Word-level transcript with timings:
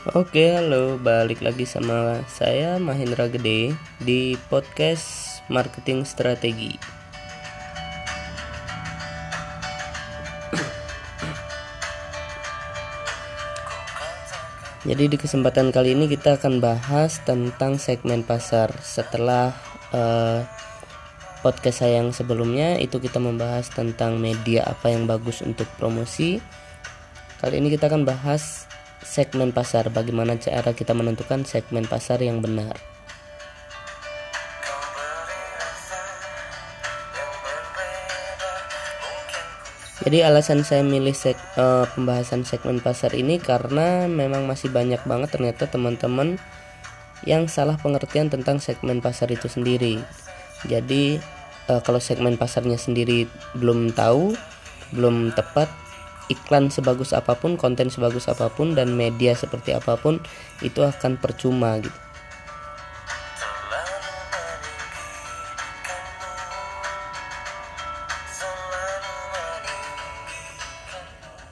Oke, 0.00 0.56
halo, 0.56 0.96
balik 0.96 1.44
lagi 1.44 1.68
sama 1.68 2.24
saya 2.24 2.80
Mahendra 2.80 3.28
Gede 3.28 3.76
di 4.00 4.32
podcast 4.48 5.44
Marketing 5.52 6.08
Strategi. 6.08 6.72
Jadi 14.88 15.04
di 15.04 15.16
kesempatan 15.20 15.68
kali 15.68 15.92
ini 15.92 16.08
kita 16.08 16.40
akan 16.40 16.64
bahas 16.64 17.20
tentang 17.28 17.76
segmen 17.76 18.24
pasar 18.24 18.72
setelah 18.80 19.52
uh, 19.92 20.40
podcast 21.44 21.84
saya 21.84 22.00
yang 22.00 22.16
sebelumnya 22.16 22.80
itu 22.80 22.96
kita 23.04 23.20
membahas 23.20 23.68
tentang 23.68 24.16
media 24.16 24.64
apa 24.64 24.96
yang 24.96 25.04
bagus 25.04 25.44
untuk 25.44 25.68
promosi. 25.76 26.40
Kali 27.36 27.60
ini 27.60 27.68
kita 27.68 27.92
akan 27.92 28.08
bahas 28.08 28.69
segmen 29.04 29.50
pasar, 29.50 29.88
bagaimana 29.88 30.36
cara 30.36 30.72
kita 30.76 30.92
menentukan 30.96 31.44
segmen 31.48 31.84
pasar 31.88 32.20
yang 32.22 32.44
benar. 32.44 32.78
Jadi 40.00 40.24
alasan 40.24 40.64
saya 40.64 40.80
milih 40.80 41.12
seg, 41.12 41.36
uh, 41.60 41.84
pembahasan 41.92 42.48
segmen 42.48 42.80
pasar 42.80 43.12
ini 43.12 43.36
karena 43.36 44.08
memang 44.08 44.48
masih 44.48 44.72
banyak 44.72 45.04
banget 45.04 45.28
ternyata 45.28 45.68
teman-teman 45.68 46.40
yang 47.28 47.44
salah 47.52 47.76
pengertian 47.76 48.32
tentang 48.32 48.64
segmen 48.64 49.04
pasar 49.04 49.28
itu 49.28 49.44
sendiri. 49.44 50.00
Jadi 50.64 51.20
uh, 51.68 51.84
kalau 51.84 52.00
segmen 52.00 52.40
pasarnya 52.40 52.80
sendiri 52.80 53.28
belum 53.52 53.92
tahu, 53.92 54.32
belum 54.96 55.36
tepat, 55.36 55.68
iklan 56.30 56.70
sebagus 56.70 57.10
apa 57.10 57.34
pun, 57.34 57.58
konten 57.58 57.90
sebagus 57.90 58.30
apa 58.30 58.48
pun 58.48 58.78
dan 58.78 58.94
media 58.94 59.34
seperti 59.34 59.74
apa 59.74 59.98
pun 59.98 60.22
itu 60.62 60.80
akan 60.80 61.18
percuma 61.18 61.82
gitu. 61.82 61.98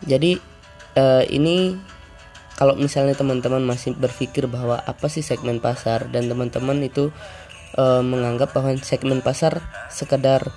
Jadi 0.08 0.40
uh, 0.96 1.20
ini 1.28 1.76
kalau 2.56 2.74
misalnya 2.74 3.12
teman-teman 3.12 3.60
masih 3.60 3.92
berpikir 3.92 4.48
bahwa 4.48 4.80
apa 4.80 5.06
sih 5.12 5.20
segmen 5.20 5.60
pasar 5.60 6.08
dan 6.08 6.32
teman-teman 6.32 6.80
itu 6.80 7.12
uh, 7.76 8.00
menganggap 8.00 8.56
bahwa 8.56 8.72
segmen 8.80 9.20
pasar 9.20 9.60
sekedar 9.92 10.48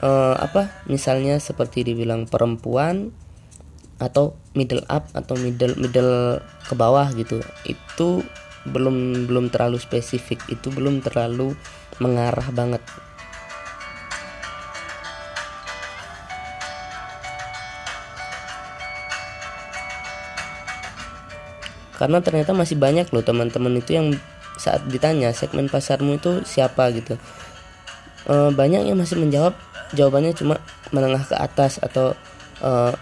uh, 0.00 0.38
apa 0.38 0.70
misalnya 0.86 1.42
seperti 1.42 1.82
dibilang 1.82 2.30
perempuan 2.30 3.10
atau 3.96 4.36
middle 4.52 4.84
up 4.92 5.08
atau 5.16 5.36
middle 5.40 5.76
middle 5.80 6.40
ke 6.68 6.74
bawah 6.76 7.08
gitu. 7.16 7.40
Itu 7.64 8.24
belum 8.68 9.28
belum 9.30 9.48
terlalu 9.48 9.80
spesifik. 9.80 10.42
Itu 10.50 10.68
belum 10.74 11.00
terlalu 11.00 11.56
mengarah 12.00 12.48
banget. 12.52 12.82
Karena 21.96 22.20
ternyata 22.20 22.52
masih 22.52 22.76
banyak 22.76 23.08
loh 23.08 23.24
teman-teman 23.24 23.80
itu 23.80 23.96
yang 23.96 24.12
saat 24.60 24.84
ditanya 24.84 25.32
segmen 25.32 25.68
pasarmu 25.72 26.20
itu 26.20 26.44
siapa 26.44 26.92
gitu. 26.92 27.16
E, 28.28 28.52
banyak 28.52 28.84
yang 28.84 29.00
masih 29.00 29.16
menjawab 29.16 29.56
jawabannya 29.96 30.36
cuma 30.36 30.60
menengah 30.92 31.24
ke 31.24 31.32
atas 31.32 31.80
atau 31.80 32.12
e, 32.60 32.92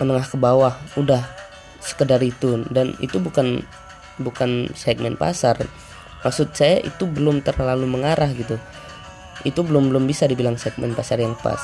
menengah 0.00 0.26
ke 0.26 0.36
bawah 0.38 0.74
udah 0.98 1.22
sekedar 1.78 2.20
itu. 2.24 2.64
Dan 2.70 2.96
itu 2.98 3.20
bukan 3.20 3.62
bukan 4.18 4.70
segmen 4.74 5.18
pasar. 5.18 5.58
Maksud 6.24 6.56
saya 6.56 6.80
itu 6.80 7.04
belum 7.04 7.44
terlalu 7.44 7.84
mengarah 7.84 8.30
gitu. 8.32 8.56
Itu 9.44 9.60
belum 9.60 9.92
belum 9.92 10.08
bisa 10.08 10.24
dibilang 10.24 10.56
segmen 10.56 10.96
pasar 10.96 11.20
yang 11.20 11.36
pas. 11.36 11.60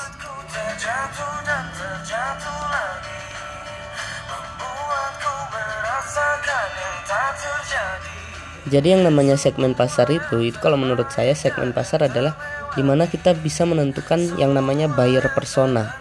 Jadi 8.71 8.95
yang 8.95 9.03
namanya 9.03 9.35
segmen 9.35 9.75
pasar 9.75 10.07
itu 10.07 10.47
itu 10.47 10.55
kalau 10.63 10.79
menurut 10.79 11.11
saya 11.11 11.35
segmen 11.35 11.75
pasar 11.75 12.07
adalah 12.07 12.39
di 12.71 12.79
mana 12.79 13.03
kita 13.03 13.35
bisa 13.35 13.67
menentukan 13.67 14.39
yang 14.39 14.55
namanya 14.55 14.87
buyer 14.87 15.27
persona 15.35 16.00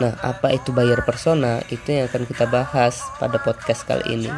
Nah, 0.00 0.16
apa 0.24 0.56
itu 0.56 0.72
buyer 0.72 1.04
persona? 1.04 1.60
Itu 1.68 1.92
yang 1.92 2.08
akan 2.08 2.24
kita 2.24 2.48
bahas 2.48 3.04
pada 3.20 3.36
podcast 3.36 3.84
kali 3.84 4.16
ini. 4.16 4.32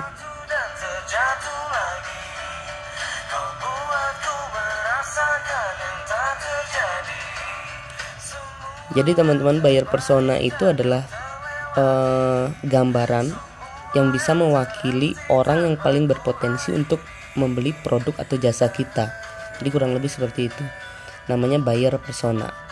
Jadi 8.93 9.17
teman-teman 9.17 9.65
buyer 9.65 9.89
persona 9.89 10.37
itu 10.37 10.69
adalah 10.69 11.06
uh, 11.81 12.53
gambaran 12.67 13.33
yang 13.97 14.12
bisa 14.12 14.37
mewakili 14.37 15.17
orang 15.33 15.65
yang 15.65 15.75
paling 15.81 16.05
berpotensi 16.05 16.77
untuk 16.77 17.00
membeli 17.39 17.73
produk 17.87 18.12
atau 18.21 18.37
jasa 18.37 18.69
kita. 18.69 19.09
Jadi 19.56 19.69
kurang 19.73 19.97
lebih 19.97 20.12
seperti 20.12 20.53
itu. 20.53 20.65
Namanya 21.31 21.62
buyer 21.62 21.97
persona. 22.03 22.72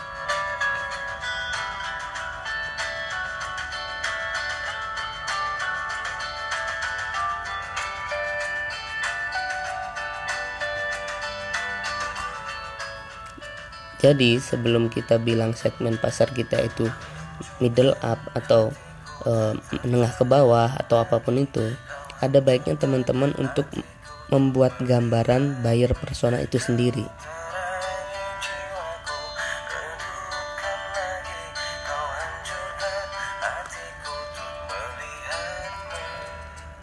Jadi 14.01 14.41
sebelum 14.41 14.89
kita 14.89 15.21
bilang 15.21 15.53
segmen 15.53 15.93
pasar 16.01 16.33
kita 16.33 16.57
itu 16.65 16.89
middle 17.61 17.93
up 18.01 18.17
atau 18.33 18.73
uh, 19.29 19.53
menengah 19.85 20.09
ke 20.17 20.25
bawah 20.25 20.73
atau 20.73 21.05
apa 21.05 21.21
pun 21.21 21.37
itu, 21.37 21.61
ada 22.17 22.41
baiknya 22.41 22.73
teman-teman 22.81 23.37
untuk 23.37 23.69
membuat 24.33 24.73
gambaran 24.81 25.61
buyer 25.61 25.93
persona 25.93 26.41
itu 26.41 26.57
sendiri. 26.57 27.05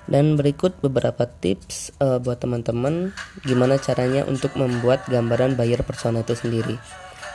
Dan 0.08 0.40
berikut 0.40 0.80
beberapa 0.80 1.28
tips 1.28 1.92
uh, 2.00 2.16
buat 2.16 2.40
teman-teman 2.40 3.12
gimana 3.44 3.76
caranya 3.76 4.24
untuk 4.24 4.56
membuat 4.56 5.04
gambaran 5.04 5.52
buyer 5.52 5.84
persona 5.84 6.24
itu 6.24 6.32
sendiri. 6.32 6.80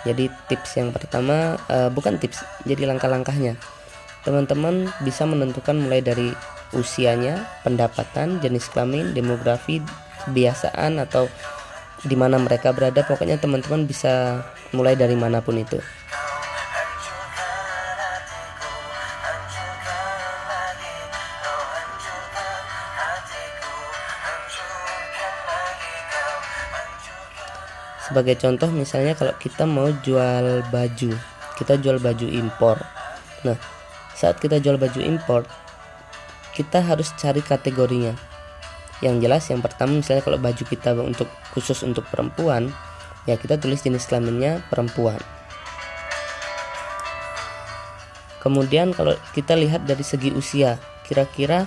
Jadi 0.03 0.27
tips 0.51 0.75
yang 0.75 0.91
pertama 0.91 1.55
uh, 1.71 1.87
bukan 1.87 2.19
tips, 2.19 2.43
jadi 2.67 2.87
langkah-langkahnya. 2.91 3.55
Teman-teman 4.23 4.91
bisa 5.03 5.23
menentukan 5.23 5.75
mulai 5.75 6.03
dari 6.03 6.31
usianya, 6.75 7.47
pendapatan, 7.63 8.39
jenis 8.43 8.67
kelamin, 8.71 9.15
demografi, 9.15 9.79
kebiasaan 10.27 10.99
atau 10.99 11.27
di 12.03 12.15
mana 12.19 12.35
mereka 12.39 12.75
berada. 12.75 13.03
Pokoknya 13.03 13.39
teman-teman 13.39 13.87
bisa 13.87 14.43
mulai 14.75 14.99
dari 14.99 15.15
mana 15.15 15.39
pun 15.39 15.55
itu. 15.59 15.79
Sebagai 28.13 28.37
contoh 28.37 28.69
misalnya 28.69 29.17
kalau 29.17 29.33
kita 29.41 29.65
mau 29.65 29.89
jual 29.89 30.61
baju 30.69 31.17
kita 31.57 31.81
jual 31.81 31.97
baju 31.97 32.29
impor. 32.29 32.77
Nah 33.41 33.57
saat 34.13 34.37
kita 34.37 34.61
jual 34.61 34.77
baju 34.77 35.01
impor 35.01 35.49
kita 36.53 36.85
harus 36.85 37.09
cari 37.17 37.41
kategorinya. 37.41 38.13
Yang 39.01 39.15
jelas 39.25 39.43
yang 39.49 39.65
pertama 39.65 39.97
misalnya 39.97 40.21
kalau 40.21 40.37
baju 40.37 40.61
kita 40.61 40.93
untuk 40.93 41.25
khusus 41.57 41.81
untuk 41.81 42.05
perempuan 42.13 42.69
ya 43.25 43.33
kita 43.33 43.57
tulis 43.57 43.81
jenis 43.81 44.05
kelaminnya 44.05 44.61
perempuan. 44.69 45.17
Kemudian 48.45 48.93
kalau 48.93 49.17
kita 49.33 49.57
lihat 49.57 49.89
dari 49.89 50.05
segi 50.05 50.29
usia 50.29 50.77
kira-kira 51.09 51.65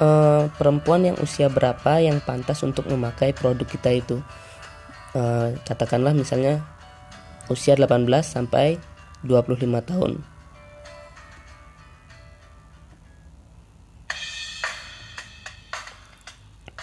uh, 0.00 0.48
perempuan 0.56 1.12
yang 1.12 1.16
usia 1.20 1.52
berapa 1.52 2.00
yang 2.00 2.24
pantas 2.24 2.64
untuk 2.64 2.88
memakai 2.88 3.36
produk 3.36 3.68
kita 3.68 3.92
itu 3.92 4.24
uh, 5.16 5.56
katakanlah 5.64 6.12
misalnya 6.12 6.60
usia 7.48 7.72
18 7.72 8.04
sampai 8.20 8.76
25 9.24 9.64
tahun. 9.80 10.20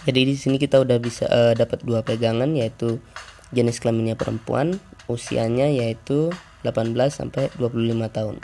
Jadi 0.03 0.19
di 0.27 0.35
sini 0.35 0.59
kita 0.59 0.83
udah 0.83 0.99
bisa 0.99 1.23
uh, 1.31 1.53
dapat 1.55 1.79
dua 1.87 2.03
pegangan 2.03 2.51
yaitu 2.59 2.99
jenis 3.55 3.79
kelaminnya 3.79 4.19
perempuan, 4.19 4.75
usianya 5.07 5.71
yaitu 5.71 6.27
18 6.67 6.91
sampai 7.07 7.47
25 7.55 8.11
tahun. 8.11 8.35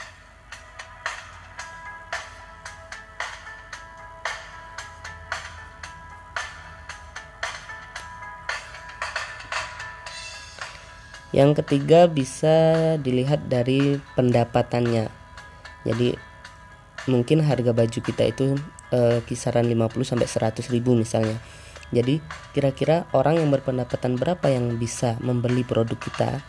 Yang 11.29 11.61
ketiga 11.61 12.09
bisa 12.09 12.97
dilihat 12.97 13.45
dari 13.45 14.01
pendapatannya. 14.17 15.13
Jadi 15.85 16.17
mungkin 17.05 17.45
harga 17.45 17.71
baju 17.71 17.99
kita 18.01 18.23
itu 18.29 18.57
e, 18.89 19.21
kisaran 19.29 19.65
50 19.69 20.09
sampai 20.09 20.27
100 20.27 20.73
ribu 20.73 20.97
misalnya. 20.97 21.37
Jadi 21.89 22.21
kira-kira 22.53 23.09
orang 23.13 23.41
yang 23.41 23.49
berpendapatan 23.49 24.17
berapa 24.17 24.45
yang 24.49 24.77
bisa 24.77 25.17
membeli 25.21 25.65
produk 25.65 25.97
kita? 25.97 26.41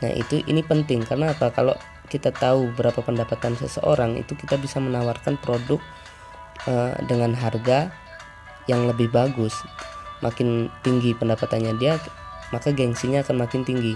Nah, 0.00 0.10
itu 0.16 0.42
ini 0.46 0.62
penting 0.62 1.06
karena 1.06 1.34
apa? 1.34 1.50
Kalau 1.54 1.74
kita 2.10 2.34
tahu 2.34 2.74
berapa 2.74 2.98
pendapatan 2.98 3.54
seseorang 3.54 4.18
itu 4.18 4.34
kita 4.34 4.58
bisa 4.58 4.82
menawarkan 4.82 5.38
produk 5.38 5.78
e, 6.66 6.74
dengan 7.06 7.34
harga 7.34 7.90
yang 8.66 8.86
lebih 8.90 9.10
bagus. 9.10 9.54
Makin 10.22 10.68
tinggi 10.82 11.14
pendapatannya 11.14 11.78
dia, 11.78 11.96
maka 12.54 12.74
gengsinya 12.74 13.22
akan 13.24 13.46
makin 13.46 13.62
tinggi. 13.66 13.94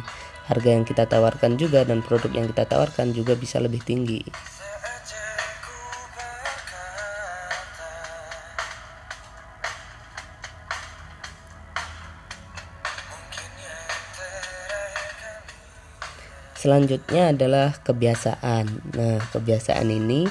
Harga 0.50 0.70
yang 0.74 0.84
kita 0.86 1.06
tawarkan 1.06 1.56
juga 1.58 1.86
dan 1.86 2.02
produk 2.02 2.30
yang 2.34 2.46
kita 2.50 2.66
tawarkan 2.66 3.14
juga 3.14 3.34
bisa 3.38 3.62
lebih 3.62 3.82
tinggi. 3.82 4.22
Selanjutnya 16.64 17.36
adalah 17.36 17.76
kebiasaan. 17.76 18.96
Nah, 18.96 19.20
kebiasaan 19.36 19.84
ini 19.84 20.24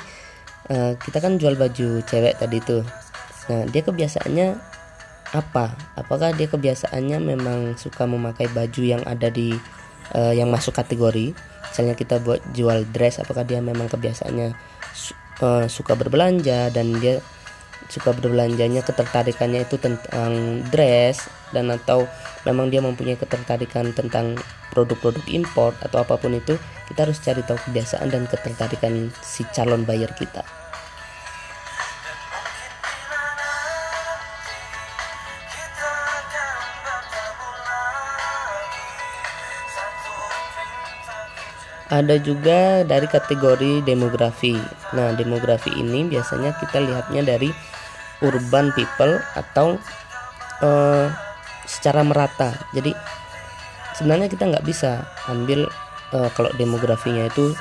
uh, 0.74 0.98
kita 0.98 1.22
kan 1.22 1.38
jual 1.38 1.54
baju 1.54 2.02
cewek 2.02 2.42
tadi 2.42 2.58
tuh. 2.58 2.82
Nah, 3.54 3.70
dia 3.70 3.86
kebiasaannya 3.86 4.48
apa? 5.34 5.74
Apakah 5.98 6.32
dia 6.38 6.46
kebiasaannya 6.46 7.18
memang 7.18 7.60
suka 7.76 8.06
memakai 8.06 8.48
baju 8.54 8.82
yang 8.86 9.04
ada 9.10 9.34
di 9.34 9.58
uh, 10.14 10.32
yang 10.32 10.54
masuk 10.54 10.78
kategori? 10.78 11.34
Misalnya 11.74 11.98
kita 11.98 12.22
buat 12.22 12.40
jual 12.54 12.86
dress, 12.94 13.18
apakah 13.18 13.42
dia 13.42 13.58
memang 13.58 13.90
kebiasaannya 13.90 14.54
uh, 15.42 15.66
suka 15.66 15.98
berbelanja 15.98 16.70
dan 16.70 16.94
dia 17.02 17.18
suka 17.92 18.16
berbelanjanya 18.16 18.86
ketertarikannya 18.86 19.68
itu 19.68 19.76
tentang 19.76 20.64
dress 20.72 21.28
dan 21.52 21.68
atau 21.74 22.08
memang 22.48 22.72
dia 22.72 22.80
mempunyai 22.80 23.20
ketertarikan 23.20 23.92
tentang 23.92 24.40
produk-produk 24.72 25.24
import 25.28 25.76
atau 25.84 26.02
apa 26.02 26.16
pun 26.16 26.34
itu 26.34 26.56
kita 26.88 27.06
harus 27.10 27.20
cari 27.20 27.44
tahu 27.44 27.60
kebiasaan 27.70 28.08
dan 28.08 28.24
ketertarikan 28.26 29.12
si 29.20 29.44
calon 29.52 29.84
buyer 29.84 30.10
kita 30.16 30.63
ada 41.94 42.18
juga 42.18 42.82
dari 42.82 43.06
kategori 43.06 43.86
demografi. 43.86 44.58
Nah, 44.98 45.14
demografi 45.14 45.70
ini 45.78 46.10
biasanya 46.10 46.58
kita 46.58 46.82
lihatnya 46.82 47.22
dari 47.22 47.54
urban 48.26 48.74
people 48.74 49.20
atau 49.38 49.78
uh, 50.64 51.12
secara 51.68 52.02
merata 52.04 52.56
jadi 52.72 52.96
sebenarnya 54.00 54.32
kita 54.32 54.48
nggak 54.48 54.66
bisa 54.66 55.04
ambil 55.28 55.68
uh, 56.16 56.30
kalau 56.34 56.50
demografinya 56.56 57.28
itu 57.28 57.52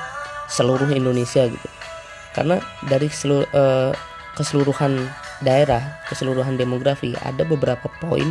seluruh 0.47 0.87
Indonesia 0.91 1.47
gitu 1.47 1.69
karena 2.33 2.59
dari 2.87 3.11
seluruh 3.11 3.45
uh, 3.53 3.91
keseluruhan 4.33 4.97
daerah 5.43 6.01
keseluruhan 6.09 6.57
demografi 6.57 7.13
ada 7.21 7.45
beberapa 7.45 7.91
poin 8.01 8.25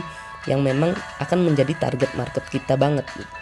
yang 0.51 0.65
memang 0.65 0.91
akan 1.23 1.47
menjadi 1.47 1.79
target 1.79 2.11
market 2.19 2.43
kita 2.51 2.75
banget 2.75 3.07
gitu. 3.15 3.42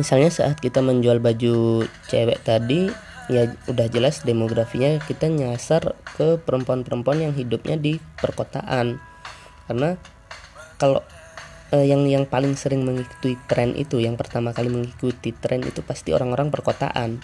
Misalnya 0.00 0.32
saat 0.32 0.56
kita 0.56 0.80
menjual 0.80 1.20
baju 1.20 1.84
cewek 2.08 2.40
tadi 2.40 2.88
ya 3.30 3.54
udah 3.70 3.86
jelas 3.86 4.24
demografinya 4.26 4.98
kita 5.04 5.30
nyasar 5.30 5.94
ke 6.16 6.40
perempuan-perempuan 6.42 7.30
yang 7.30 7.34
hidupnya 7.36 7.78
di 7.78 8.02
perkotaan. 8.18 8.98
Karena 9.68 9.94
kalau 10.80 11.00
eh, 11.70 11.86
yang 11.86 12.04
yang 12.10 12.24
paling 12.26 12.58
sering 12.58 12.82
mengikuti 12.82 13.38
tren 13.46 13.72
itu 13.78 14.02
yang 14.02 14.18
pertama 14.18 14.50
kali 14.50 14.68
mengikuti 14.72 15.30
tren 15.32 15.62
itu 15.62 15.80
pasti 15.84 16.10
orang-orang 16.10 16.50
perkotaan. 16.50 17.22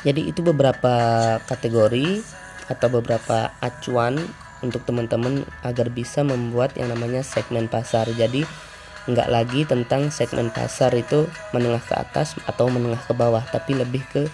Jadi 0.00 0.32
itu 0.32 0.40
beberapa 0.40 0.96
kategori 1.44 2.24
atau 2.70 2.88
beberapa 2.88 3.50
acuan 3.58 4.16
untuk 4.62 4.86
teman-teman 4.86 5.42
agar 5.66 5.90
bisa 5.90 6.22
membuat 6.22 6.78
yang 6.78 6.94
namanya 6.94 7.26
segmen 7.26 7.66
pasar. 7.66 8.06
Jadi 8.14 8.46
nggak 9.10 9.28
lagi 9.32 9.66
tentang 9.66 10.12
segmen 10.14 10.54
pasar 10.54 10.94
itu 10.94 11.26
menengah 11.50 11.82
ke 11.82 11.94
atas 11.98 12.38
atau 12.46 12.70
menengah 12.70 13.00
ke 13.02 13.12
bawah, 13.16 13.42
tapi 13.50 13.74
lebih 13.74 14.04
ke 14.06 14.30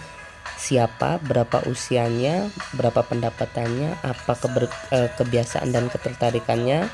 siapa, 0.57 1.21
berapa 1.23 1.63
usianya, 1.69 2.49
berapa 2.75 3.05
pendapatannya, 3.05 4.01
apa 4.01 4.33
keber, 4.35 4.65
eh, 4.91 5.09
kebiasaan 5.15 5.69
dan 5.69 5.87
ketertarikannya, 5.87 6.89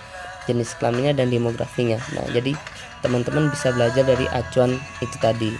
jenis 0.45 0.75
kelaminnya 0.77 1.15
dan 1.15 1.31
demografinya. 1.31 1.97
Nah, 2.13 2.27
jadi 2.29 2.53
teman-teman 2.99 3.47
bisa 3.49 3.71
belajar 3.71 4.03
dari 4.03 4.27
acuan 4.31 4.75
itu 4.99 5.17
tadi. 5.17 5.51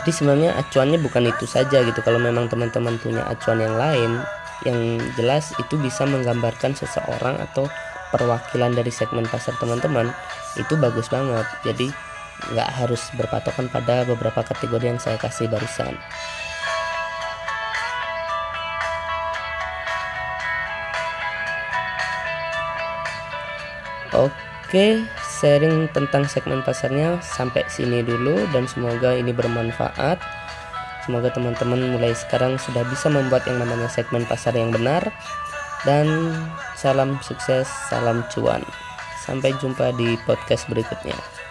Jadi 0.00 0.10
sebenarnya 0.12 0.50
acuannya 0.56 0.98
bukan 1.00 1.28
itu 1.28 1.44
saja 1.44 1.84
gitu. 1.84 2.00
Kalau 2.00 2.16
memang 2.16 2.48
teman-teman 2.48 2.96
punya 2.96 3.26
acuan 3.28 3.60
yang 3.60 3.76
lain 3.76 4.10
yang 4.62 4.78
jelas 5.18 5.50
itu 5.58 5.74
bisa 5.78 6.06
menggambarkan 6.06 6.72
seseorang 6.78 7.34
atau 7.42 7.66
perwakilan 8.14 8.70
dari 8.76 8.92
segmen 8.94 9.26
pasar 9.26 9.58
teman-teman 9.58 10.12
itu 10.54 10.74
bagus 10.78 11.08
banget. 11.10 11.46
Jadi 11.66 11.88
nggak 12.52 12.70
harus 12.82 13.02
berpatokan 13.14 13.70
pada 13.70 14.04
beberapa 14.08 14.42
kategori 14.42 14.84
yang 14.86 15.00
saya 15.00 15.16
kasih 15.18 15.48
barusan. 15.48 15.94
Oke, 24.12 25.00
sharing 25.42 25.90
tentang 25.90 26.22
segmen 26.30 26.62
pasarnya 26.62 27.18
sampai 27.18 27.66
sini 27.66 28.06
dulu 28.06 28.46
dan 28.54 28.70
semoga 28.70 29.10
ini 29.10 29.34
bermanfaat. 29.34 30.22
Semoga 31.02 31.34
teman-teman 31.34 31.98
mulai 31.98 32.14
sekarang 32.14 32.62
sudah 32.62 32.86
bisa 32.86 33.10
membuat 33.10 33.42
yang 33.50 33.58
namanya 33.58 33.90
segmen 33.90 34.22
pasar 34.22 34.54
yang 34.54 34.70
benar. 34.70 35.02
Dan 35.82 36.30
salam 36.78 37.18
sukses, 37.26 37.66
salam 37.90 38.22
cuan. 38.30 38.62
Sampai 39.18 39.50
jumpa 39.58 39.90
di 39.98 40.14
podcast 40.22 40.70
berikutnya. 40.70 41.41